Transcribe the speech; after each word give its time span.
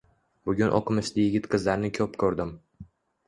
Bugun 0.49 0.71
oʻqimishli 0.77 1.25
yigit 1.27 1.45
qizlarni 1.53 1.91
koʻp 1.99 2.17
koʻrdim. 2.25 2.55